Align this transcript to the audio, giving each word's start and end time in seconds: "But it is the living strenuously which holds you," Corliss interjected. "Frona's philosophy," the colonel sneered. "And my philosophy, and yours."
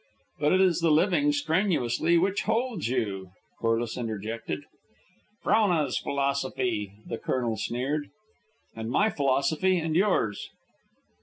"But 0.39 0.51
it 0.53 0.61
is 0.61 0.79
the 0.79 0.89
living 0.89 1.31
strenuously 1.31 2.17
which 2.17 2.41
holds 2.41 2.87
you," 2.87 3.29
Corliss 3.59 3.99
interjected. 3.99 4.63
"Frona's 5.43 5.99
philosophy," 5.99 6.93
the 7.05 7.19
colonel 7.19 7.55
sneered. 7.55 8.09
"And 8.75 8.89
my 8.89 9.11
philosophy, 9.11 9.77
and 9.77 9.95
yours." 9.95 10.49